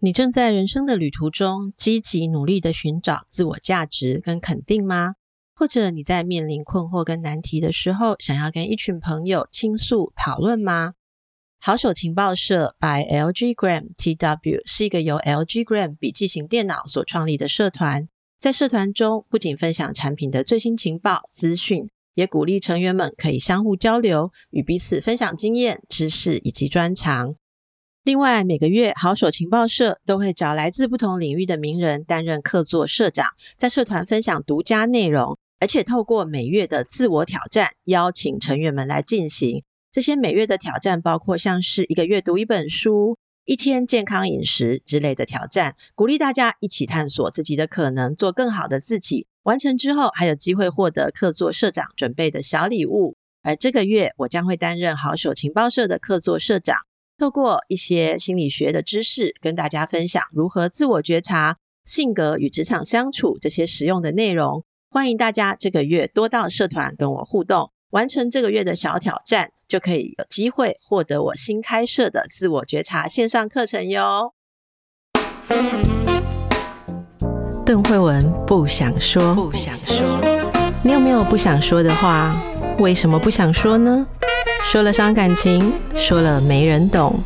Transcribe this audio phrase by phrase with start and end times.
[0.00, 5.14] 你正在人生的旅途中，积极努力的寻找自我价值跟肯定吗？
[5.56, 10.92] 或者你在面临困惑跟难题的时候，想要跟一群朋友倾诉讨论吗？
[11.58, 18.08] 好手情报社 by LG Gram TW 是一个由 LG Gram 笔记型电脑所创立的社团，
[18.38, 27.34] 在社团中不仅分享产品的最新情报资讯，也鼓励成员们可以相互交流，与彼此分享经验、知识以及专长。
[28.08, 39.62] 另外，每个月好手情报社都会找来自不同领域的名人担任客座社长，在社团分享独家内容，而且透过每月的自我挑战，邀请成员们来进行。
[39.92, 49.26] 这些每月的挑战包括像是一个月读一本书、一天健康饮食之类的挑战，鼓励大家一起探索自己的可能，做更好的自己。
[49.42, 53.16] 完成之后，还有机会获得客座社长准备的小礼物。
[53.42, 56.78] 而这个月，我将会担任好手情报社的客座社长。
[57.18, 64.64] 透过一些心理学的知识，跟大家分享如何自我觉察、性格与职场相处这些实用的内容。
[64.88, 74.32] 欢迎大家这个月多到社团跟我互动，完成这个月的小挑战，就可以有机会获得我新开设的自我觉察线上课程哟。
[77.66, 80.06] 邓慧文不想说，不想说，
[80.84, 82.40] 你有没有不想说的话？
[82.78, 84.06] 为什么不想说呢？
[84.70, 87.18] 说了伤感情，说了没人懂，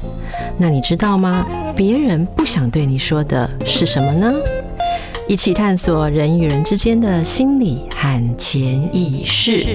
[0.56, 1.44] 那你知道吗？
[1.76, 4.32] 别人不想对你说的是什么呢？
[5.26, 8.62] 一起探索人与人之间的心理和潜
[8.94, 9.66] 意识。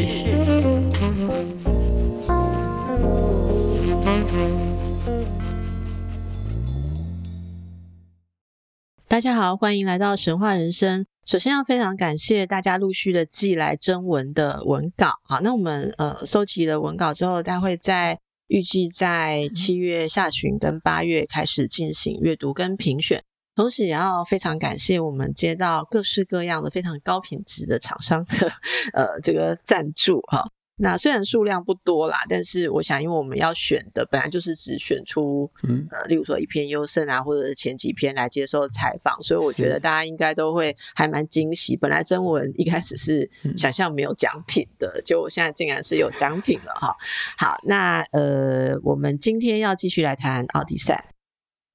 [9.10, 11.06] 大家好，欢迎来到神话人生。
[11.28, 23.22] 首先要非常感谢大家陆续的寄来征文的文稿，好，那我们呃收集了文稿之后，大家会在预计在七月下旬跟八月开始进行阅读跟评选，
[23.56, 28.50] 同时也要非常感谢我们接到各式各样的非常高品质的厂商的
[28.94, 30.50] 呃这个赞助哈。
[30.80, 41.76] 那虽然数量不多啦，但是我想，因为我们要选的本来就是只选出，嗯，呃，例如说一篇优胜啊，或者是前几篇来接受采访，所以我觉得大家应该都会还蛮惊喜。
[41.76, 46.96] 本来征文一开始是想象没有奖品的，结果我现在竟然是有奖品了哈。
[47.38, 51.14] 好，那呃，我们今天要继续来谈奥迪赛，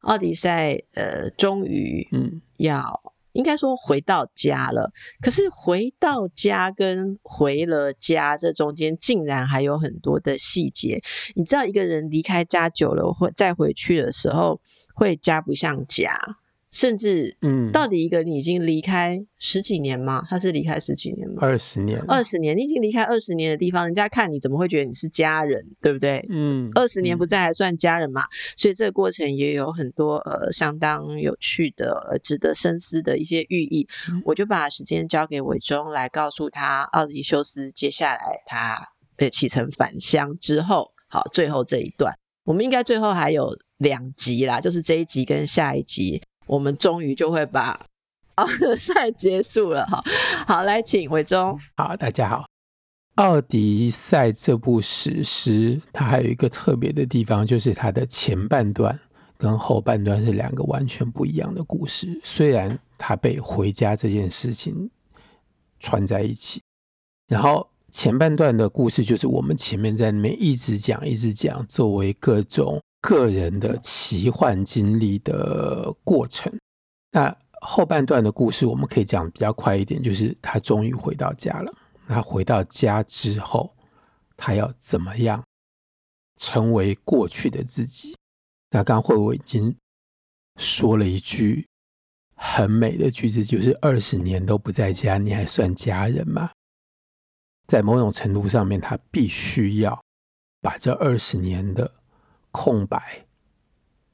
[0.02, 3.11] 奥迪赛呃，终于嗯要。
[3.32, 11.02] 应该说回到家了，可是回到家跟回了家这中间竟然还有很多的细节。
[11.34, 14.60] 你知道一个人离开家久了，会再回去的时候，
[14.94, 16.18] 会家不像家。
[16.72, 20.24] 甚至，嗯，到底一个你已经离开十几年吗？
[20.26, 21.36] 他是离开十几年吗？
[21.38, 26.26] 二十年，二十年，你已经离开二十年的地方，人家看你怎么会觉得你是家人，对不对？
[26.30, 28.22] 嗯，二十年不在还算家人嘛？
[28.22, 33.86] 嗯，所以这个过程也有很多呃相当有趣的、值得深思的一些寓意。
[34.10, 46.22] 嗯，我就把时间交给伟忠来告诉他，奥迪修斯接下来他呃启程返乡之后，好，最后这一段，我们应该最后还有两集啦，就是这一集跟下一集。
[46.46, 47.86] 我们终于就会把
[48.36, 50.02] 奥德赛结束了哈，
[50.46, 51.58] 好，来请伟忠。
[51.76, 52.46] 好，大家好。
[53.16, 58.98] 奥迪赛这部史诗，它还有一个特别的地方，就是它的前半段
[59.36, 62.18] 跟后半段是两个完全不一样的故事。
[62.24, 64.90] 虽然它被回家这件事情
[65.78, 66.62] 串在一起，
[67.28, 72.80] 然后前半段的故事就是我们前面在那边一直讲一直讲，作为各种。
[73.02, 76.50] 个人的奇幻经历的过程。
[77.10, 81.74] 那后半段的故事，我们可以讲比较快一点，就是他终于回到家了。
[82.06, 83.74] 他回到家之后，
[84.36, 85.42] 他要怎么样
[86.36, 88.16] 成为过去的自己？
[88.70, 89.76] 那刚刚慧已经
[90.56, 91.66] 说了一句
[92.36, 96.50] 很美的句子，就是二十年都不在家，你还算家人吗？
[97.66, 100.00] 在某种程度上面，他必须要
[100.60, 101.92] 把这二十年的。
[102.52, 103.26] 空白，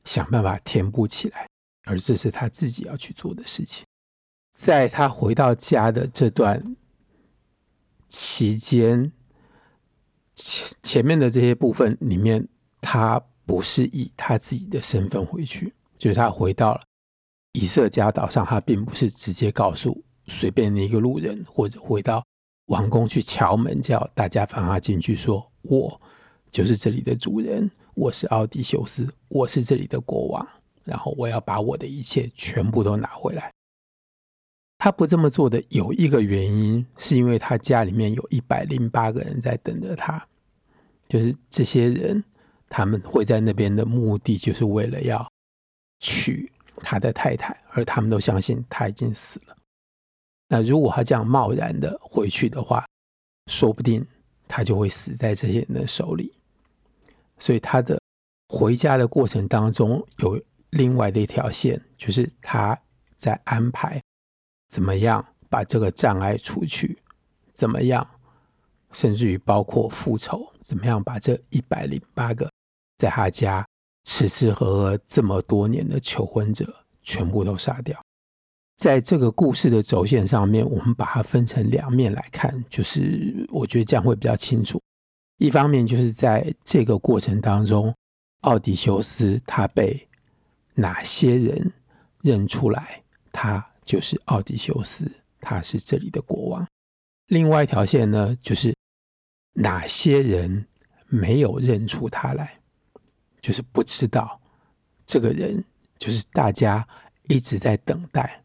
[0.05, 1.47] 想办法填补起来，
[1.85, 3.85] 而这是他自己要去做的事情。
[4.55, 6.77] 在他回到家的这段
[8.09, 9.13] 期间，
[10.35, 12.49] 前前面的这些部分里面，
[12.81, 16.83] 他不是以他自己的身份回去，就是他回到了
[17.53, 22.25] 以色加岛上，他并不是直接告诉随便的一个路人，或者回到
[22.67, 26.01] 王宫去敲门叫大家放他进去，说我
[26.51, 27.71] 就是这里的主人。
[27.99, 30.49] 我是奥迪修斯，我是这里的国王，
[30.85, 33.51] 然后我要把我的一切全部都拿回来。
[34.79, 40.25] 他不这么做的有一个原因，是因为他家里面有一百零八个人在等着他，
[41.09, 42.23] 就是这些人，
[42.69, 45.29] 他们会在那边的目的，就是为了要
[45.99, 49.57] 娶他的太太，而他们都相信他已经死了。
[50.47, 52.87] 那如果他这样贸然的回去的话，
[53.51, 54.07] 说不定
[54.47, 56.33] 他就会死在这些人的手里。
[57.39, 57.99] 所以他的
[58.49, 60.41] 回家的过程当中，有
[60.71, 62.79] 另外的一条线，就是他
[63.17, 64.01] 在安排
[64.71, 66.99] 怎么样把这个障碍除去，
[67.55, 68.07] 怎么样，
[68.93, 72.51] 甚至于包括复仇，怎么样把这一百零八个
[72.99, 73.67] 在他家
[74.05, 77.99] 吃吃喝喝这么多年的求婚者全部都杀掉。
[78.77, 84.81] 在这个故事的轴线上面，我们把它分成两面来看，就是我觉得这样会比较清楚。
[85.39, 87.95] 一方面就是在这个过程当中，
[88.41, 90.09] 奥迪修斯他被
[90.75, 91.73] 哪些人
[92.23, 93.03] 认出来，
[93.33, 96.67] 他就是奥迪修斯，他是这里的国王。
[97.29, 98.75] 另外一条线呢，就是
[99.55, 100.67] 哪些人
[101.07, 102.59] 没有认出他来，
[103.41, 104.41] 就是不知道
[105.07, 105.65] 这个人，
[105.99, 106.87] 就是大家
[107.29, 108.43] 一直在等待。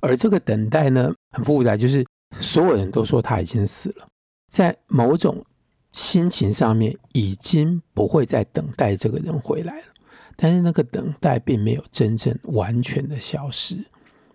[0.00, 2.06] 而这个等待呢，很复杂，就是
[2.40, 4.06] 所有人都说他已经死了，
[4.48, 5.44] 在某种
[5.92, 9.86] 心情上面已经不会再等待这个人回来了，
[10.36, 13.76] 但是那个等待并没有真正完全的消失，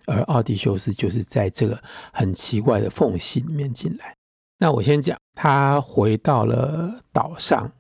[0.06, 1.81] 而奥迪修斯就是在这个
[2.12, 4.16] 很奇怪的缝隙里面进来。
[4.57, 7.72] 那我先讲，他回到了岛上，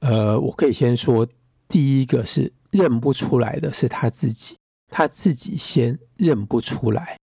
[0.00, 1.26] 呃，我可以先说，
[1.68, 4.56] 第一个是认不出来的是他自己。
[4.90, 7.18] 他自己先认不出来，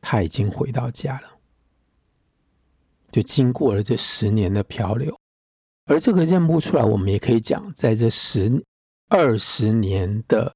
[0.00, 1.33] 他已经回到家了，
[3.14, 5.16] 就经过了这十年的漂流，
[5.84, 8.64] 而这个认不出来，我们也可以讲，在这十
[9.08, 10.52] 二十年的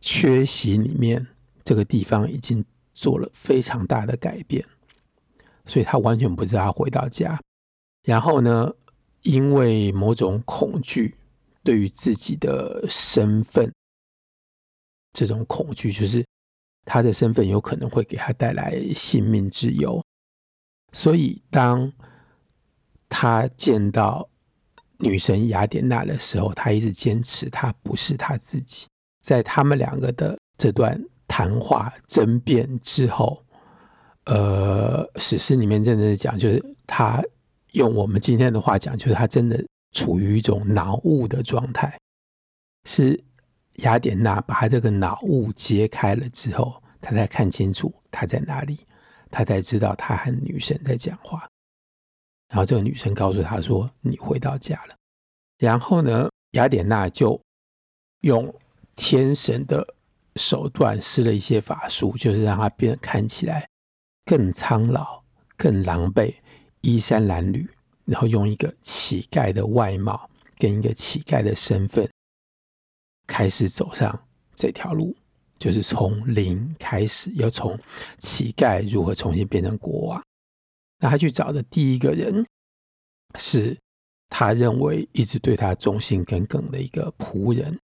[0.00, 1.26] 缺席里面，
[1.64, 2.64] 这个地方已经
[2.94, 4.64] 做了非常大的改变，
[5.66, 7.36] 所以他完全不知道他回到家。
[8.04, 8.72] 然后呢，
[9.22, 11.16] 因为某种恐惧，
[11.64, 13.72] 对于自己的身份。
[15.12, 16.24] 这种恐惧就是
[16.84, 20.00] 他的身份有可能会给他带来性命之忧，
[20.92, 21.92] 所以当
[23.08, 24.28] 他见到
[24.98, 28.86] 女神雅典娜的时候，他一直坚持他不是他自己。
[29.22, 33.44] 在他们两个的这段谈话争辩之后，
[34.24, 37.22] 呃，史诗里面真的讲，就是他
[37.72, 39.62] 用我们今天的话讲，就是他真的
[39.92, 41.98] 处于一种脑雾的状态，
[42.84, 43.24] 是。
[43.84, 48.80] 雅典娜把他这个脑雾揭开了之后，他才看清楚他在哪里，
[49.30, 51.48] 他才知道他和女神在讲话。
[52.48, 54.94] 然后这个女神告诉他说：“你回到家了。”
[55.58, 57.40] 然后呢，雅典娜就
[58.20, 58.54] 用
[58.96, 59.94] 天神的
[60.36, 63.68] 手段施了一些法术，就是让他变得看起来
[64.24, 65.22] 更苍老、
[65.56, 66.34] 更狼狈、
[66.80, 67.68] 衣衫褴褛，
[68.04, 72.08] 然后用一个乞丐的外貌跟一个乞丐的身份。
[73.26, 75.14] 开始走上这条路，
[75.58, 77.78] 就是从零开始，要从
[78.18, 80.22] 乞丐如何重新变成国王。
[81.00, 82.46] 那他去找的第一个人，
[83.36, 83.76] 是
[84.28, 87.78] 他认为一直对他忠心耿耿的一个仆人。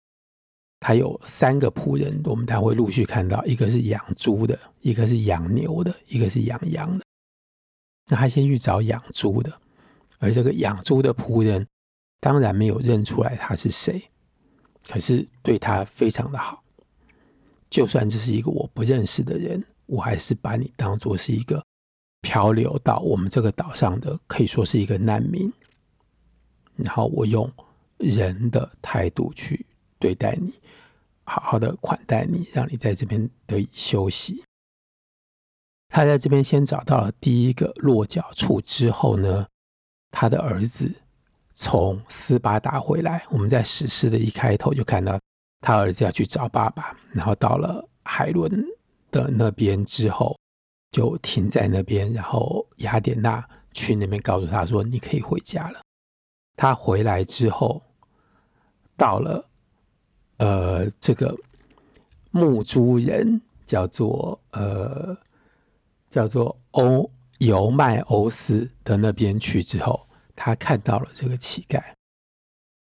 [0.79, 7.05] 他有三个仆人，我们待会陆续看到，一个是养猪的，一个是养牛的，一个是养羊的。
[8.09, 9.61] 那他先去找养猪的，
[10.19, 11.65] 而这个养猪的仆人
[12.19, 14.03] 当然没有认出来他是谁。
[14.87, 16.62] 可是对他非常的好，
[17.73, 21.65] 就算这是一个我不认识的人，我还是把你当做是一个
[22.21, 25.51] 漂流到我们这个岛上的，可以说是一个难民。
[26.75, 27.51] 然后我用
[27.97, 29.65] 人的态度去
[29.97, 30.53] 对待你，
[31.23, 34.43] 好好的款待你，让你在这边得以休息。
[35.89, 39.47] 他在这边先找到了第一个落脚处之后呢，
[40.11, 40.93] 他的儿子。
[41.55, 45.19] 从斯巴达回来，我们在史诗的一开头就看到
[45.63, 48.51] 他儿子要去找爸爸，然后到了海伦
[49.09, 50.37] 的那边之后，
[50.91, 55.79] 就停在那边，然后雅典娜去那边告诉他说：“你可以回家了。”
[56.57, 57.81] 他回来之后，
[58.97, 59.49] 到了
[60.37, 61.33] 呃这个
[62.31, 65.17] 牧猪人叫做呃
[66.09, 70.05] 叫做欧尤麦欧斯的那边去之后。
[70.35, 71.79] 他看到了这个乞丐，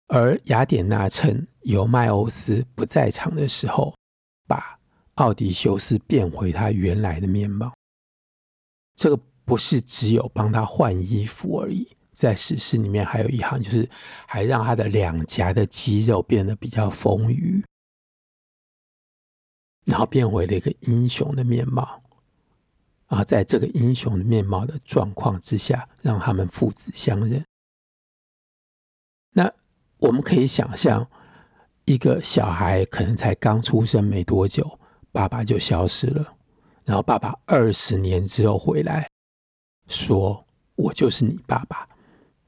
[0.08, 3.94] 而雅典娜趁尤迈欧斯不在场的时候，
[4.46, 4.78] 把
[5.14, 7.72] 奥迪修斯变回他原来的面貌。
[8.94, 13.88] 这个不是只有帮他换衣服而已，在史诗里面还有一行，就是
[14.26, 17.62] 还让他的两颊的肌肉变得比较丰腴，
[19.84, 22.02] 然后变回了一个英雄的面貌。
[23.06, 27.44] 啊在这个英雄的面貌的状况之下，让他们父子相认。
[29.30, 29.52] 那
[29.98, 31.06] 我们可以想象，
[31.84, 34.78] 一个小孩可能才刚出生没多久，
[35.12, 36.34] 爸爸就消失了，
[36.84, 39.08] 然后爸爸二十年之后回来，
[39.88, 41.88] 说我就是你爸爸，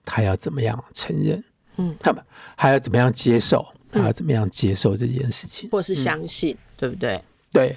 [0.04, 1.42] 他要怎么样承认？
[1.76, 2.22] 嗯，他们
[2.56, 3.66] 还要怎么样接受？
[3.90, 7.22] 他要怎么样接受这件事情，或是相信，嗯、对不对？
[7.50, 7.74] 对，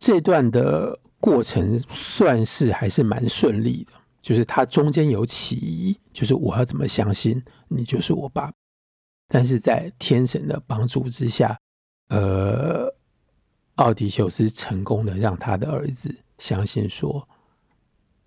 [0.00, 8.52] 这段的过程算是还是蛮顺利的，就是他中间有起疑，就是我要怎么相信你就是我爸爸？
[9.28, 11.58] 但是在天神的帮助之下，
[12.08, 12.92] 呃，
[13.76, 17.28] 奥迪修斯成功的让他的儿子相信说，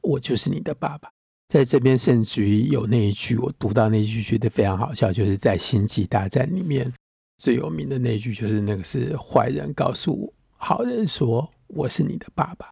[0.01, 1.10] 我就是你的爸爸。
[1.48, 6.92] 在这边甚至于有那一句，我读到那一句觉得非常好笑，就是在星际大战里面。
[7.38, 12.68] 最有名的那句就是那个是坏人告诉好人说，我是你的爸爸，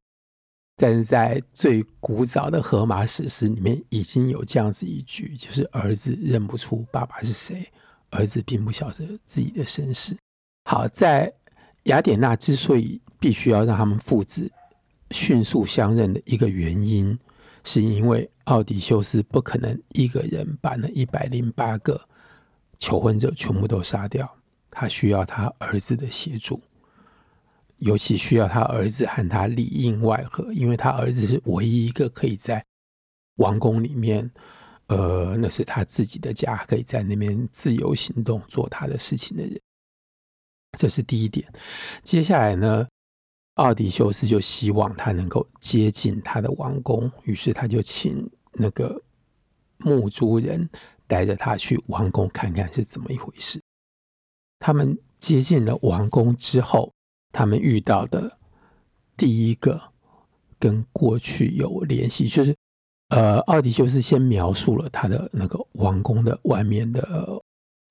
[0.75, 7.71] 但是在最古早的荷马史诗里面已经有这样子一句，就是儿子认不出爸爸是谁，
[8.15, 10.15] 儿子并不晓得自己的身世。
[10.69, 11.31] 好，在
[11.83, 14.51] 雅典娜之所以必须要让他们父子
[15.11, 17.17] 迅速相认的一个原因，
[17.63, 21.99] 是因为奥迪修斯不可能一个人把那一百零八个
[22.79, 24.29] 求婚者全部都杀掉。
[24.71, 26.61] 他需要他儿子的协助，
[27.77, 32.61] 尤其需要他儿子和他里应外合，因为他儿子是唯一一个可以在
[33.37, 34.29] 王宫里面，
[34.87, 39.59] 呃，那是他自己的家，可以在那边自由行动、做他的事情的人。
[40.77, 41.51] 这是第一点。
[42.03, 42.87] 接下来呢，
[43.55, 49.01] 奥迪修斯就希望他能够接近他的王宫，于是他就请那个
[49.77, 50.69] 牧猪人
[51.07, 53.61] 带着他去王宫看看是怎么一回事。
[54.59, 56.93] 他们接近了王宫之后，
[57.31, 58.37] 他们遇到的
[59.15, 59.81] 第一个
[60.59, 62.55] 跟过去有联系，就是
[63.09, 67.41] 呃，奥迪修斯先描述了他的那个王宫的外面的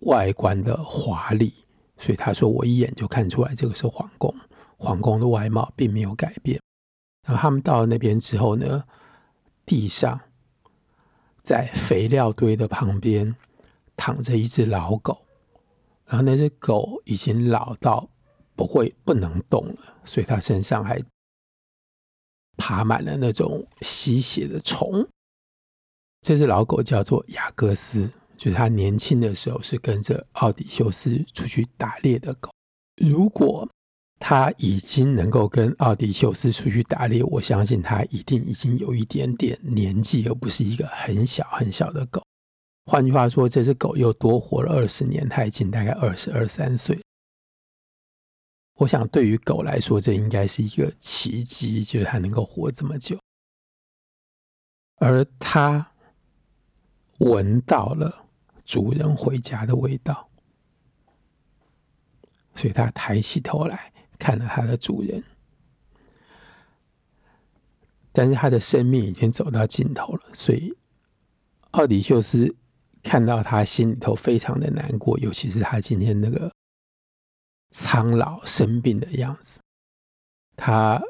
[0.06, 1.54] 外观的华丽，
[1.96, 4.34] 所以他说我一眼就看出来这个是皇宫，
[4.76, 6.60] 皇宫的外貌并没有改变。
[7.26, 8.84] 然后他们到了那边之后呢，
[9.64, 10.20] 地上
[11.42, 13.34] 在肥料堆的旁边
[13.96, 15.24] 躺着一只老狗。
[16.06, 18.06] 然后那只狗已经老到
[18.54, 21.00] 不会不能动了，所以它身上还
[22.56, 25.06] 爬满了那种吸血的虫。
[26.22, 32.50] 这只老狗叫做雅各斯，就是它年轻的时候是跟着奥迪修斯出去打猎的狗。
[32.96, 33.68] 如果
[34.18, 42.22] 它已经能够跟奥迪修斯出去打猎，我相信它一定已经有一点点年纪，而不是一个很小很小的狗。
[42.86, 46.98] 换句话说，这只狗又多活了二十年，它已经大概二十二三岁。
[48.74, 53.18] 我想，对于狗来说，这应该是一个奇迹，就是它能够活这么久。
[54.96, 55.86] 而它
[57.18, 58.26] 闻到了
[58.64, 60.28] 主人回家的味道，
[62.54, 65.22] 所以它抬起头来看了它的主人。
[68.12, 70.76] 但是它的生命已经走到尽头了，所以
[71.72, 72.54] 奥迪修斯。
[73.06, 76.50] 看到他心里头非常的难过，尤其是他今天那个
[77.76, 79.58] 苍老生病的样子，
[80.54, 81.02] 他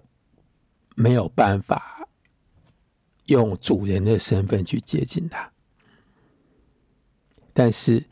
[0.97, 2.09] 没有办法
[3.27, 5.53] 用主人的身份去接近他。
[7.53, 8.03] 但是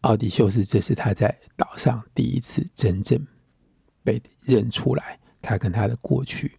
[0.00, 3.24] 奥迪修斯，这是他在岛上第一次真正
[4.02, 6.58] 被认出来，他跟他的过去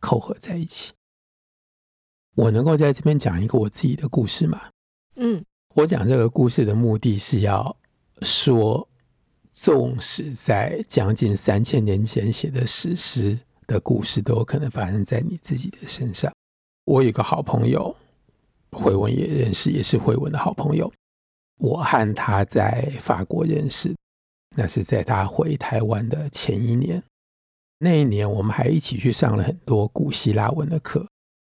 [0.00, 0.92] 扣合在一起。
[2.34, 4.68] 我能够在这边讲一个我自己的故事吗？
[5.14, 5.44] 嗯。
[5.76, 7.76] 我讲这个故事的目的是要
[8.22, 8.88] 说，
[9.54, 16.32] 纵使在将近三千年前写的史诗的故事，都有可能发生在你自己的身上。
[16.86, 17.94] 我有个好朋友，
[18.72, 20.92] 慧文也认识，也是慧文的好朋友。
[21.58, 23.94] 我和他在法国认识，
[24.56, 27.00] 那是在他回台湾的前一年。
[27.78, 31.06] 那一年，我们还一起去上了很多古希腊文的课。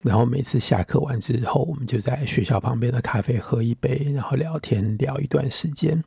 [0.05, 6.01] 然后每次下课完之后，我们就在学校旁边的咖啡喝一杯，然后聊天聊一段时间。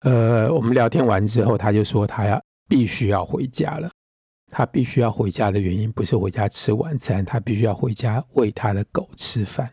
[0.00, 3.90] 呃，我们聊天完之后，他就说他要必须要回家了。
[4.52, 9.70] 他必须要回家的原因不是回家吃晚餐，他必须要回家喂他的狗吃饭。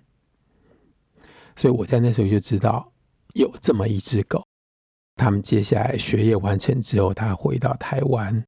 [1.55, 2.91] 所以我在那时候就知道
[3.33, 4.45] 有这么一只狗。
[5.15, 8.45] 他们接下来学业完成之后，他回到台湾，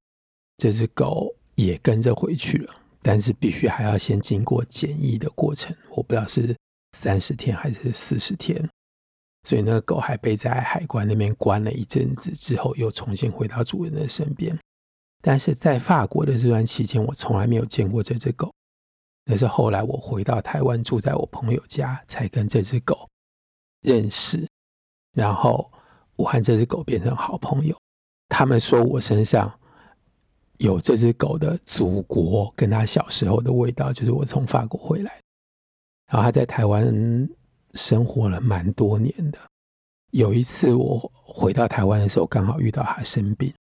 [0.57, 2.75] 这只狗也跟着回去了。
[3.01, 6.55] 但是必须还要先经过检疫的过程，我不知道是
[6.91, 8.69] 三十天还是四十天，
[9.43, 14.57] 所以那个狗还被在海关那边关了一阵子，之后又重新回到主人的身边。
[15.21, 18.51] 但是在法国的这段期间，我从来没有见过这只狗。
[19.25, 23.07] 那是后来我回到台湾住在我朋友家，才跟这只狗
[23.81, 24.47] 认识，
[25.13, 25.71] 然后
[26.15, 27.77] 我和这只狗变成好朋友。
[28.27, 29.51] 他们说我身上
[30.57, 35.21] 有这只狗的祖国跟他小时候的味道，就是我从法国回来，
[36.09, 37.29] 然后他在台湾
[37.73, 39.39] 生活了蛮多年的。
[40.11, 43.53] 有一次我回到台湾的时候，刚好遇到他生病。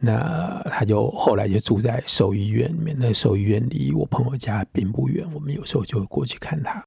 [0.00, 6.84] 那他就后来就住在兽医院里面，那兽医院离我朋友家并不远，我们有时候就会过去看他。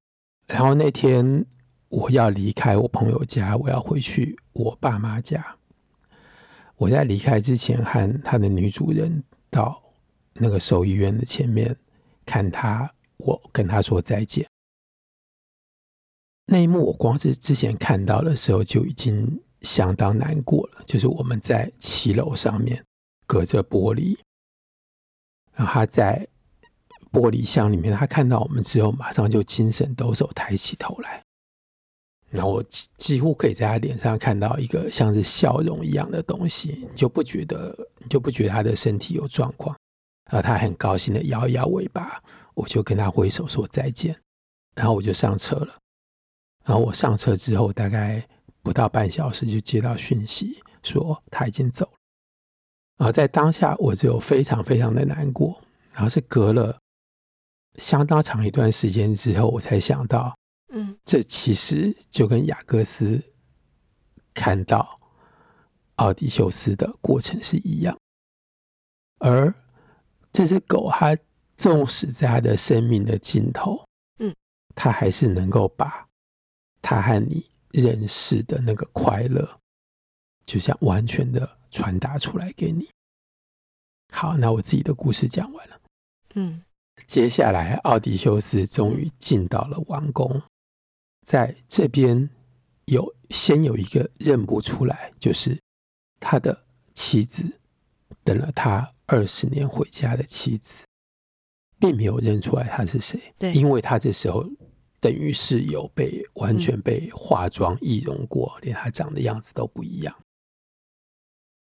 [0.48, 1.46] 然后那天
[1.90, 5.46] 我要离开我朋友家，我要回去我爸妈家。
[6.78, 9.82] 我在离开之前，和他的女主人到
[10.34, 11.76] 那个兽医院的前面
[12.26, 14.46] 看他，我跟他说再见。
[16.46, 22.84] 那一幕我光是之前看到的时候就已经相当难过了，就是我们在骑楼上面。
[23.28, 24.18] 隔着玻璃，
[25.54, 26.28] 然后他在
[27.14, 31.24] 玻璃箱里面，他看到我们之后，马上就精神抖擞，抬起头来。
[32.30, 32.64] 然后我
[32.98, 39.74] 几乎可以在他脸上看到一个像是笑容一样的东西，你就不觉得，你就不觉得他的身体有状况。
[40.30, 42.22] 然后他很高兴的摇一摇尾巴，
[42.54, 44.14] 我就跟他挥手说再见。
[44.76, 45.78] 然后我就上车了。
[46.64, 48.26] 然后我上车之后，大概
[48.62, 51.98] 不到半小时就接到讯息，说他已经走了。
[52.98, 55.62] 然后在当下，我就非常非常的难过。
[55.92, 56.80] 然后是隔了
[57.76, 60.38] 相当长一段时间之后，我才想到，
[60.72, 63.22] 嗯，这其实就跟雅各斯
[64.34, 65.00] 看到
[65.96, 67.98] 奥迪修斯的过程是一样。
[69.18, 69.54] 而
[70.32, 71.18] 这只狗，它
[71.58, 73.84] 纵使在它的生命的尽头，
[74.20, 74.34] 嗯，
[74.74, 76.08] 它还是能够把
[76.82, 79.60] 它和你认识的那个快乐，
[80.46, 81.58] 就像完全的。
[81.74, 82.90] 传达出来给你。
[84.12, 85.80] 好，那我自己的故事讲完了。
[86.34, 86.62] 嗯，
[87.08, 90.42] 接下来奥迪修斯终于进到了王宫，
[91.26, 92.30] 在这边
[92.88, 95.58] 有先有一个认不出来，就是
[96.20, 97.58] 他的妻子，
[98.26, 100.86] 等了他二十年回家的妻子，
[101.80, 103.34] 并没有认出来他是谁。
[103.38, 104.46] 对，因为他这时候
[105.02, 110.16] 等于是有被完全被化妆易容过，连他长的样子都不一样。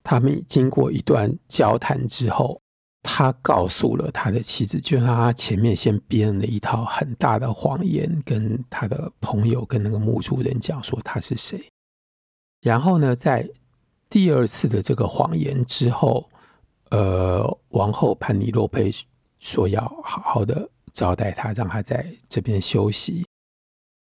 [0.04, 2.60] 他们经过一段交谈之后，
[3.04, 11.64] 他告诉了他的妻子，就让他前面先编了一套很大的谎言，跟他的朋友跟那个墓主人讲说他是谁。
[12.62, 13.48] 然后呢，在
[14.10, 16.28] 第二次的这个谎言之后，
[16.90, 18.92] 呃，王后潘尼洛佩
[19.38, 23.26] 说要好好的招待他，让他在这边休息。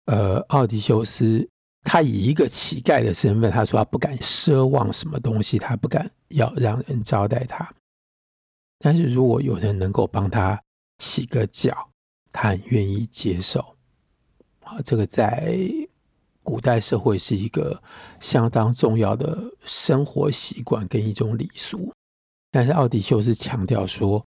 [0.07, 1.49] 呃，奥迪修斯。
[1.85, 7.73] 他以一个乞丐的身份，他说他不敢奢望什么东西，他不敢要让人招待他。
[8.79, 10.61] 但是如果有人能够帮他
[10.99, 11.89] 洗个脚，
[12.31, 13.61] 他很愿意接受。
[14.65, 15.57] 啊，这个在
[16.43, 17.81] 古代社会是一个
[18.21, 21.91] 相当重要的生活习惯跟一种礼俗。
[22.51, 24.23] 但是奥迪修斯强调说，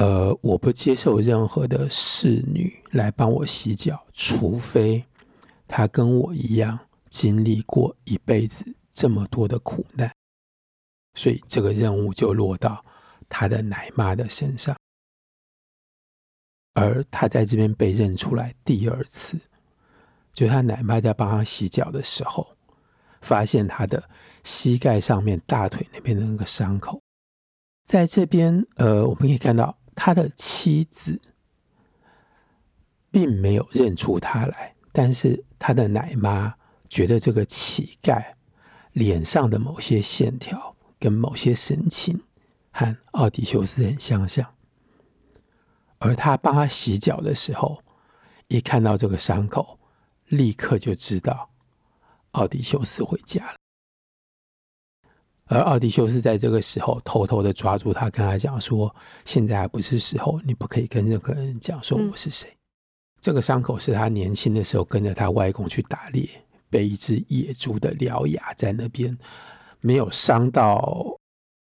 [0.00, 5.04] 呃，我不接受任何的侍女来帮我洗脚，除非。
[5.68, 6.76] 她跟我一样
[7.10, 10.10] 经历过一辈子这么多的苦难，
[11.14, 12.82] 所以这个任务就落到
[13.28, 14.74] 他的奶妈的身上。
[16.72, 19.38] 而他在这边被认出来第二次，
[20.32, 22.56] 就他奶妈在帮他洗脚的时候，
[23.20, 24.02] 发现他的
[24.44, 27.00] 膝盖上面大腿那边的那个伤口，
[27.84, 31.20] 在这边，呃，我们可以看到他的妻子
[33.10, 34.74] 并没有认出他来。
[34.92, 36.54] 但是他的奶妈
[36.88, 38.32] 觉得这个乞丐
[38.92, 42.18] 脸上的某些线条跟某些神情
[42.70, 44.54] 和奥迪修斯很相像，
[45.98, 47.82] 而他帮他洗脚的时候，
[48.48, 49.78] 一看到这个伤口，
[50.28, 51.50] 立刻就知道
[52.30, 53.59] 奥迪修斯回家了。
[55.50, 58.94] 而奥迪修斯在这个时候偷偷的抓住他，跟他讲说
[59.26, 62.56] ：“现在还不是时候，你不可以跟任何人讲说我是谁。”嗯
[63.20, 66.26] 这个伤口是他年轻的时候跟着他外公去打猎，
[66.70, 69.14] 被一只野猪的獠牙在那边
[69.80, 71.18] 没有伤到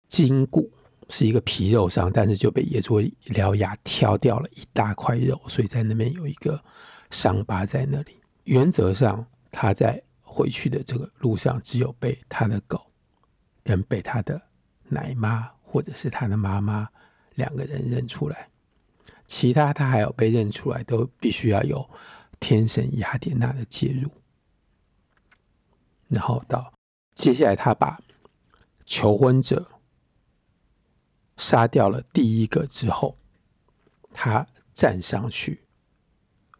[0.08, 0.72] 筋骨，
[1.10, 6.60] 是一个皮肉伤，但是就被野猪獠牙挑掉了一大块肉，所以在那边有一个
[7.12, 8.18] 伤疤在那里。
[8.46, 12.82] 原则上，他在回去的这个路上，只有被他的狗
[13.66, 14.42] 跟被他的
[14.84, 16.88] 奶妈或者是他的妈妈
[17.34, 18.50] 两个人认出来。
[19.28, 21.90] 其他他还有被认出来，都必须要有
[22.40, 24.10] 天神雅典娜的介入。
[26.08, 26.72] 然后到
[27.16, 28.00] 接下来，他把
[28.86, 29.68] 求婚者
[31.38, 33.18] 杀掉了第一个之后，
[34.14, 35.66] 他站上去，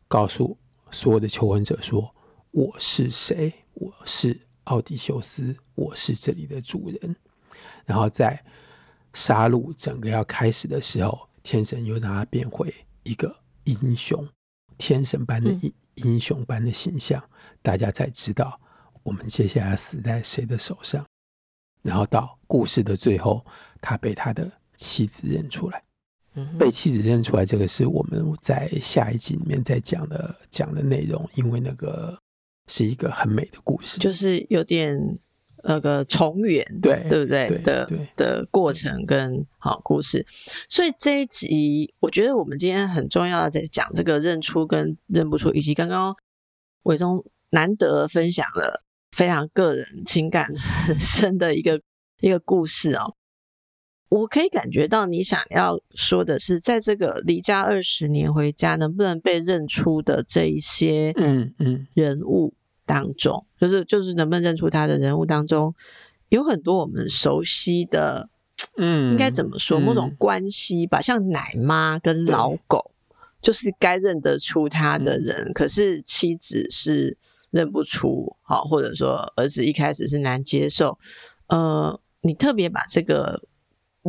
[0.08, 0.58] 告诉
[0.90, 2.16] 所有的求婚者说
[2.50, 3.54] ：“我是谁？
[3.76, 7.16] 我是奥迪修斯，我是这里的主人。
[7.86, 8.44] 然后在
[9.14, 12.74] 杀戮整个要开始的时候，天神又让他变回
[13.04, 14.28] 一个英雄，
[14.78, 17.24] 天神般的英英雄般的形象，
[17.62, 18.60] 大家才知道
[19.04, 21.06] 我们接下来死在谁的手上。
[21.82, 23.46] 然后到故事的最后，
[23.80, 25.84] 他被他的妻子认出来。
[26.60, 32.20] 被妻子认出来，这个是我们在下一集里面在讲的讲的内容，因为那个
[32.68, 34.98] 是一个很美的故事，就是有点
[35.64, 40.26] 那个重圆，对对不对，对的对的过程跟好故事。
[40.70, 46.16] 所以这一集，我觉得我们今天很重要的在讲这个认出跟认不出，以及刚刚
[46.84, 51.82] 伟忠难得分享了非常个人情感很深的一个
[52.20, 53.16] 一个故事哦。
[54.08, 62.54] 我可以感觉到你想要说的是，在这个离家二十年回家能不能被认出的这一些嗯嗯人物
[62.86, 65.74] 当中，嗯嗯、就是就是能不能认出他的人物当中，
[66.30, 68.30] 有很多我们熟悉的，
[68.78, 69.80] 嗯，应该怎么说？
[69.80, 77.18] 某种关系吧，嗯、像奶妈跟老狗，嗯、就是该认得出他的人，嗯、可是妻子是
[77.50, 80.98] 认不出，好，或者说儿子一开始是难接受，
[81.48, 83.42] 呃，你特别把这个。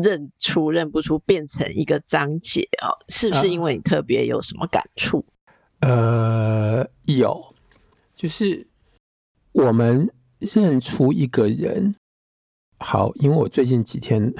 [0.02, 5.24] 认出认不出变成一个章节哦，是不是因为你特别有什么感触？
[5.80, 7.54] 呃，有，
[8.14, 8.66] 就是
[9.52, 11.94] 我们认出一个人。
[12.78, 14.32] 好，因为我最近几天，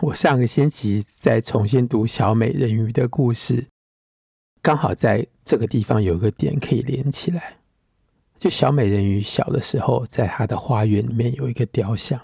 [0.00, 3.66] 我上个星期在重新读小美人鱼的故事，
[4.60, 7.56] 刚好在这个地方有一个点可以连起来。
[8.38, 12.20] 就小美人鱼小的时候，在她的花园里面有一个雕像。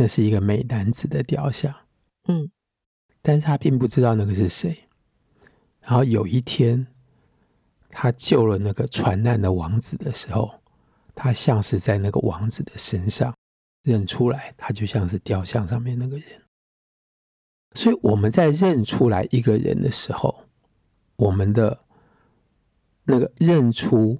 [0.00, 1.74] 那是一个美男子的雕像，
[2.28, 2.48] 嗯，
[3.20, 4.84] 但是他并不知道那个是谁。
[5.80, 6.86] 然后有一天，
[7.88, 10.60] 他救了那个船难的王子的时候，
[11.16, 13.34] 他像是在那个王子的身上
[13.82, 16.26] 认出来，他就像是雕像上面那个人。
[17.74, 20.44] 所以我们在认出来一个人的时候，
[21.16, 21.76] 我们的
[23.02, 24.16] 那个认出，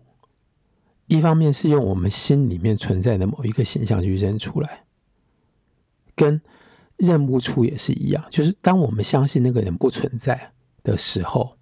[1.06, 4.84] 一方面是用我们心里面存在的某一个形象去认出来。
[6.18, 6.40] 跟
[6.96, 10.52] 认不出也是一样，就是当我们相信那个人不存在
[10.82, 11.56] 的时候，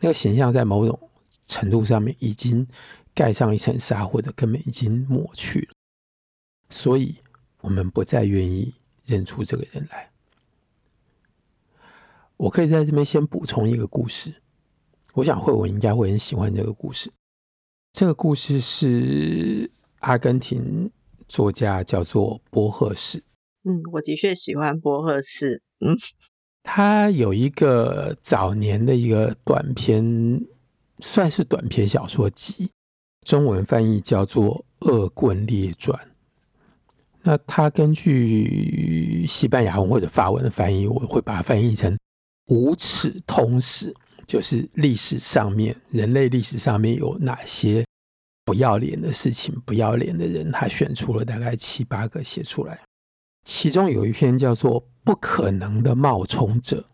[0.00, 0.98] 那个形象在某种
[1.46, 2.66] 程度上面已经
[3.14, 5.68] 盖上一层纱，或者根本已经抹去了，
[6.70, 7.16] 所以
[7.60, 10.10] 我们不再愿意认出这个人来。
[12.38, 14.34] 我可以在这边先补充一个故事，
[15.12, 17.12] 我想慧文应该会很喜欢这个故事。
[17.92, 20.90] 这个故事是阿根廷
[21.28, 23.22] 作家叫做波赫士。
[23.68, 25.60] 嗯，我的确喜欢波赫士。
[25.80, 25.96] 嗯，
[26.62, 30.40] 他有一个早年的一个短篇，
[31.00, 32.70] 算是短篇小说集，
[33.26, 35.98] 中文翻译叫做《恶棍列传》。
[37.22, 41.92] 那他根据西班牙文或者法文的翻译，我会把它翻译成
[42.46, 43.92] 《无耻通史》，
[44.28, 47.84] 就是历史上面人类历史上面有哪些
[48.44, 52.80] 不要脸的事情、不要脸的人，他选出了大概七八个写出来。
[53.46, 56.84] 其中有一篇叫做《不可能的冒充者》，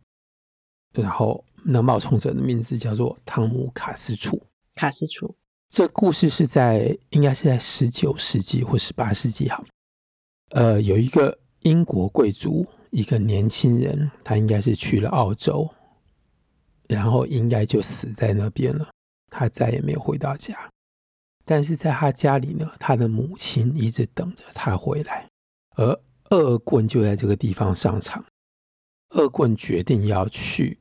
[1.02, 4.40] 然后那冒充者的名字叫做汤姆卡斯楚。
[4.74, 5.34] 卡斯楚，
[5.70, 9.64] 这故事是在应该是在十九世纪或十八世纪哈。
[10.50, 15.66] 呃，有一个英国贵族，一个年轻人，他应该是去了澳洲，
[16.86, 18.90] 然后应该就死在那边了。
[19.30, 20.70] 他再也没有回到家，
[21.46, 25.26] 但是在他家里呢，他的母亲一直等着他回来，
[25.76, 25.98] 而
[26.32, 28.24] 恶棍就在这个地方上场。
[29.10, 30.78] 恶棍决定要去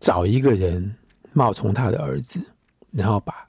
[0.00, 0.96] 找一个人
[1.34, 2.40] 冒充他的儿子，
[2.90, 3.46] 然后把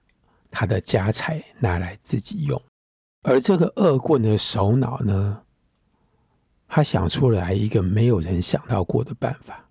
[0.52, 2.62] 他的家财拿来自己用。
[3.22, 5.44] 而这个恶棍的首脑呢，
[6.68, 9.66] 他想出来一个没有人想到过的办法。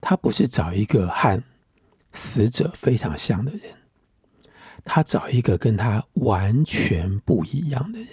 [0.00, 1.42] 他不是找一个和
[2.12, 3.60] 死者非常像的人，
[4.84, 8.08] 他找一个跟他完全不一样的人。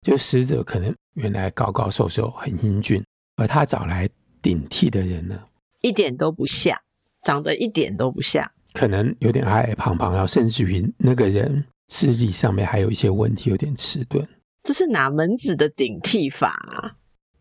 [0.00, 0.94] 就死者可能。
[1.14, 3.04] 原来高高瘦瘦很英俊，
[3.36, 4.08] 而他找来
[4.40, 5.38] 顶替的人呢，
[5.80, 6.76] 一点都不像，
[7.22, 14.26] 长得一点都不像，可能有点矮矮胖胖，然后甚至于那个人智力上面还有一些问题，有点迟钝。
[14.62, 16.94] 这是哪门子的顶替法啊？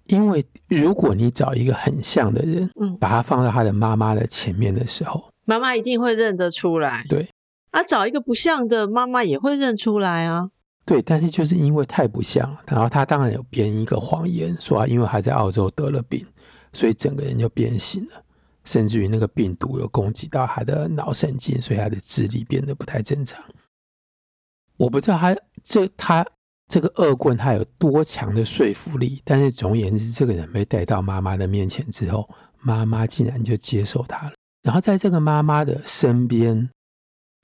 [0.05, 7.05] 因为如果你找一个很像的人，嗯，把他放到他的妈妈的前面的时候，妈妈一定会认得出来。
[7.07, 7.29] 对，
[7.71, 10.49] 啊，找一个不像的妈妈也会认出来啊。
[10.89, 16.25] 对，但是就是因为太不像了，然后他当然有编一个谎言，说因为他在澳洲得了病，
[16.73, 18.23] 所以整个人就变形了，
[18.65, 23.39] 甚至于那个病毒有攻击到他的脑神经，所以他的智力变得不太正常。
[24.77, 26.25] 我不知道他这他
[26.67, 32.27] 这个恶棍他有多强的说服力，但是总而言之，这个人被带到妈妈的面前之后，
[32.61, 34.33] 妈妈竟然就接受他了。
[34.63, 36.67] 然后在这个妈妈的身边，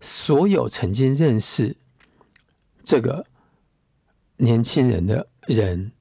[0.02, 1.78] 所有曾经认识
[2.84, 3.24] 这个
[4.38, 5.92] 年轻人的人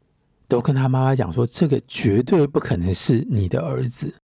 [0.48, 4.14] 都跟他妈妈讲说：“这个绝对不可能是你的儿子。”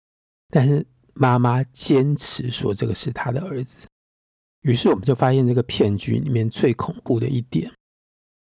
[0.53, 3.87] 但是妈妈坚持说这个是他的儿子。
[4.61, 7.71] 于是我们就发现，这个骗局里面最恐怖的一点，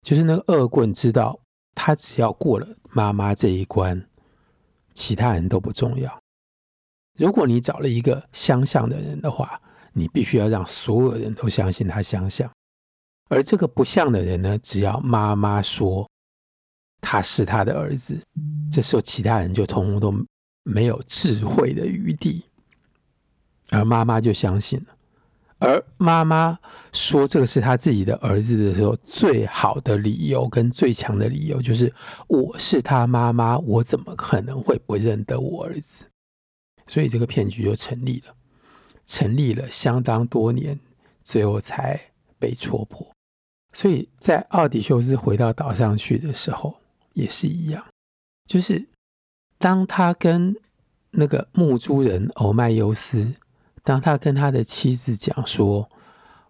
[0.03, 1.39] 就是那个恶棍知道，
[1.75, 4.05] 他只要过了妈妈这一关，
[4.95, 6.19] 其他人都不重要。
[7.17, 9.61] 如果你找了一个相像的人的话，
[9.93, 12.51] 你必须要让所有人都相信他相像。
[13.29, 16.09] 而这个不像的人呢，只要妈妈说
[17.01, 18.21] 他是他的儿子，
[18.73, 20.27] 这时候其他人就通通都
[20.65, 22.45] 没有智慧的余地，
[23.71, 24.95] 而妈妈就相信了。
[25.61, 26.57] 而妈妈
[26.93, 31.93] 说这个是他自己的儿子的时候，最好的理由跟最强的理由就是：
[32.29, 36.05] 我是他妈妈，我怎么可能会不认得我儿子？
[36.87, 38.33] 所以这个骗局就成立了，
[39.05, 40.79] 成立了相当多年，
[41.25, 42.01] 最后才
[42.39, 43.07] 被戳破。
[43.79, 46.81] 所以在奥迪修斯回到岛上去的时候，
[47.13, 47.87] 也是一样，
[48.45, 48.89] 就是
[49.57, 50.53] 当他跟
[51.13, 53.33] 那个牧猪人欧迈优斯。
[53.85, 55.89] 当他跟他的妻子讲说：“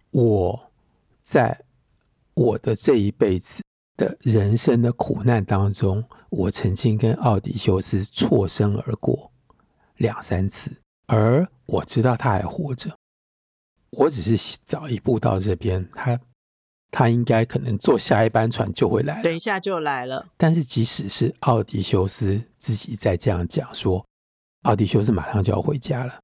[0.09, 0.71] 我
[1.21, 1.63] 在
[2.33, 3.61] 我的这一辈子
[3.95, 9.31] 的人生的苦难当中，我曾经跟奥迪修斯错身而过
[9.97, 10.71] 两三次，
[11.05, 12.97] 而我知道他还活着。
[13.91, 16.19] 我只是早一步到这边，他
[16.91, 20.27] 他应该可能坐下一班船就会来，等一下就来了。
[20.37, 24.05] 但是即使是奥迪修斯自己在这样讲说，
[24.63, 26.19] 奥迪修斯马上就要回家了。”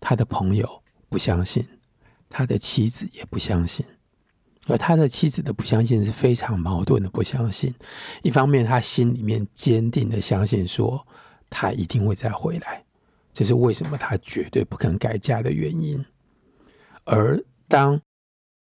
[0.00, 1.64] 他的朋友不相信，
[2.28, 3.84] 他的妻子也不相信，
[4.66, 7.74] 而他的妻子的不相信是非常矛盾的不相信。
[8.22, 11.06] 一方面，他心里面坚定的相信说
[11.48, 12.84] 他一定会再回来，
[13.32, 16.04] 这是为什么他绝对不肯改嫁的原因。
[17.04, 17.98] 而当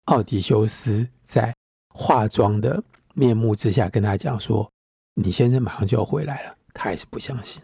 [0.06, 1.54] 奥迪修斯在
[1.94, 2.82] 化妆的
[3.14, 4.68] 面目之下跟他讲说
[5.14, 7.62] ：“你先生马上就要回来了”，他还是不相信。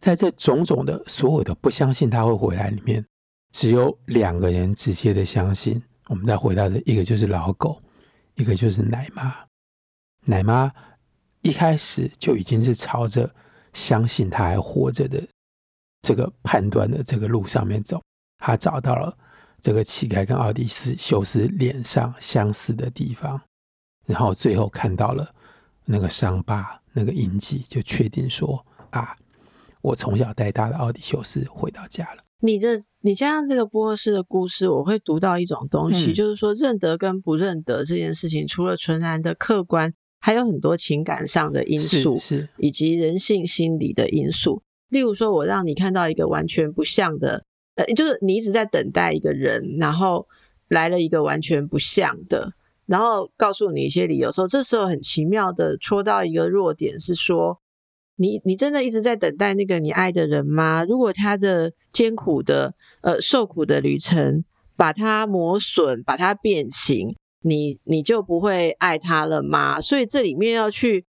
[0.00, 3.04] 在这种种的所有的不相信他会回来里面，
[3.52, 5.82] 只有两个人直接的相信。
[6.06, 7.82] 我们再回到这，一个就是老狗，
[8.34, 9.34] 一个就是奶妈。
[10.24, 10.72] 奶妈
[11.42, 13.28] 一开始就已经是朝着
[13.72, 15.22] 相信他还活着的
[16.02, 18.00] 这个判断的这个路上面走。
[18.38, 19.16] 他找到了
[19.60, 23.40] 这个乞丐跟奥迪斯修斯脸上相似的地方，
[24.06, 25.28] 然后最后看到了
[25.84, 29.16] 那个伤疤、那个印记，就确定说啊。
[29.80, 32.24] 我从小带大的奥迪修斯回到家了。
[32.40, 44.62] 你的你加上这个波赫士的故事，我会读到一种东西，嗯、就是说认得跟不认得这件事情，除了纯然的客观，还有很多情感上的因素，是，是以及人性心理的因素。
[44.88, 47.44] 例如说，我让你看到一个完全不像的，
[47.78, 50.26] 呃，就是你一直在等待一个人，然后
[50.68, 52.52] 来了一个完全不像的，
[52.84, 57.60] 然后告诉你一些理由说，这时候很奇妙的戳到一个弱点，是说。
[58.20, 60.82] 你你真的一直在等待那个你爱的人吗？
[60.82, 64.42] 如果他的艰苦的呃受苦的旅程
[64.76, 69.80] 把他磨损，把他变形，你你就不会爱他了吗？
[69.80, 71.06] 所以这里面要去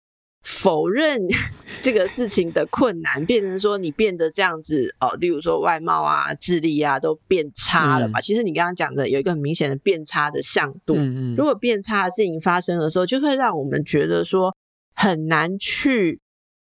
[0.43, 1.21] 否认
[1.81, 8.19] 这个事情的困难，变成说你变得这样子哦，例如说外貌啊、智力啊都变差了嘛。
[8.19, 10.95] 嗯、其实你刚刚讲的有一个很明显的变差的向度。
[10.97, 11.37] 嗯嗯。
[11.37, 14.55] 如果变差的事情发生的时候，就会让我们觉得说
[14.95, 16.21] 很难去。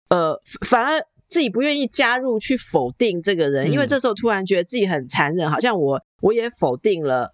[0.09, 7.31] 呃，反而自己不愿意加入去否定这个人，嗯、因为这时候突然觉得自己很残忍，好像我我也否定了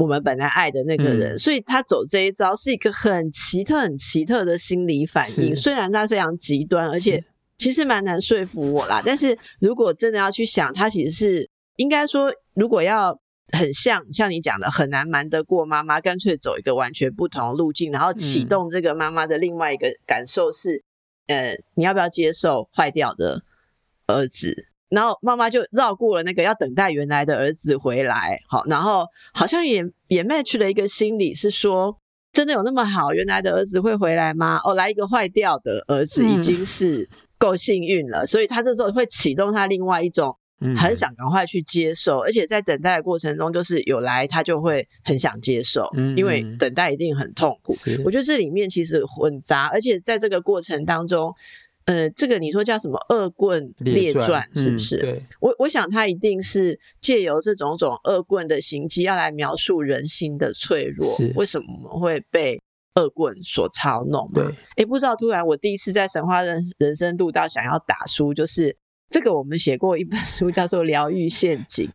[0.00, 5.54] 我们本来爱的那个人，嗯、所以他走这一招是一个很奇特、很奇特的心理反应。
[5.54, 7.22] 虽然他非常极端，而且
[7.56, 9.02] 其实蛮难说服我啦。
[9.04, 13.20] 但是如果真的要去想，他其实是应该说，如果要
[13.52, 20.82] 很像像你讲的很难瞒得过妈妈，干脆走一个完全不同的路径，然后启动这个妈妈的另外一个感受是。
[21.26, 23.44] 呃，你要不要接受坏掉的
[24.06, 24.66] 儿子？
[24.90, 31.96] 然后妈妈就绕过了那个要等待原来的儿子回来，好，然后好像也也 match 了一个心理，是说
[32.32, 34.60] 真的有那么好，原来的儿子会回来吗？
[34.64, 40.36] 哦，来一个坏掉的儿子已经是够幸运了，嗯、所以他这时候会启动他另外一种。
[40.76, 47.74] 很想赶快去接受，而且在等待的过程中，就是有来他就会很想接受，因为等待一定很痛苦。
[48.04, 51.34] 我觉得这里面其实混杂，而且在这个过程当中，
[51.90, 54.96] 呃，这个你说叫什么《恶棍列传》是不是？
[54.98, 61.08] 嗯、对，我我想他一定是借由这种种恶棍的行迹，要来描述人心的脆弱。
[61.34, 62.60] 为什么我们会被
[62.94, 64.42] 恶棍所操弄嘛？
[64.42, 64.44] 对，
[64.76, 68.76] 诶，不知道突然我第一次在神话人人生路到想要打书，就是
[69.08, 71.88] 这个我们写过一本书叫做《疗愈陷阱》，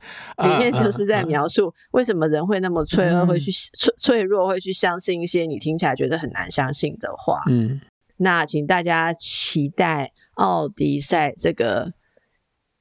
[0.51, 7.41] 里面就是在描述为什么人会那么脆弱，会去脆脆弱，会去相信一些你听起来觉得很难相信的话。
[7.49, 7.79] 嗯。
[8.17, 11.93] 那请大家期待《奥迪赛》这个，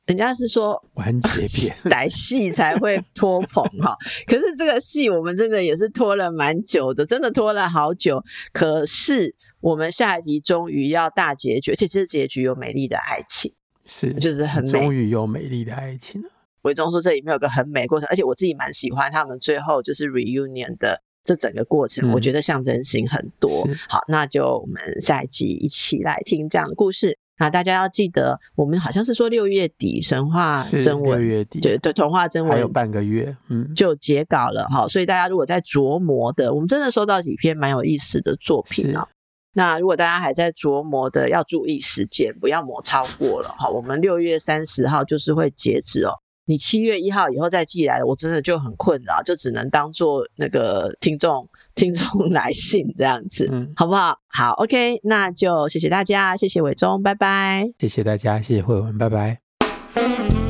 [0.07, 3.97] 人家是说 完结篇，歹戏才会拖棚哈。
[4.27, 8.23] 可是这个戏我们真的也是拖了蛮久的，真的拖了好久。
[8.53, 13.53] 可是我们下一集终于要大结局，而且这结局有美丽的爱情，
[13.87, 16.29] 是就是很美，终于有美丽的爱情了。
[16.62, 21.03] 伟忠说这里面有个很美过程，而且我自己蛮喜欢他们最后就是 reunion 的。
[21.24, 23.50] 这整个过程，我觉得象征性很多。
[23.66, 27.18] 嗯、好，那就我们下一集一起来听这样的故事。
[27.37, 34.87] 那大家要记得，我们好像是说六月底神话真文，六月底对对，童话真文还有半个月，嗯，就截稿了哈。
[34.87, 39.08] 所以大家如果在琢磨的，我们真的收到几篇蛮有意思的作品啊。
[39.56, 43.68] 那如果大家还在琢磨的，要注意时间，不要磨超过了哈。
[43.68, 46.12] 我们六月三十号就是会截止哦。
[46.46, 54.18] 你七月一号以后再寄来，我真的就很困扰，就只能当做那个听众听众 来信这样子，嗯，好不好？
[54.28, 57.68] 好，OK，那就谢谢大家，谢谢伟忠，拜拜。
[57.78, 60.43] 谢谢大家，谢谢慧文，拜拜。